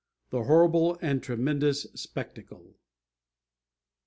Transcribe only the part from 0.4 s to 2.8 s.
Horrible and Tremendous Spectacle."